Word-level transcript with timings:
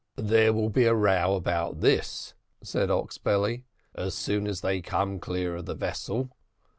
"There 0.17 0.51
will 0.51 0.71
be 0.71 0.85
a 0.85 0.95
row 0.95 1.35
about 1.35 1.81
this," 1.81 2.33
said 2.63 2.89
Oxbelly, 2.89 3.65
"as 3.93 4.15
soon 4.15 4.47
as 4.47 4.61
they 4.61 4.81
come 4.81 5.19
clear 5.19 5.55
of 5.57 5.67
the 5.67 5.75
vessel. 5.75 6.31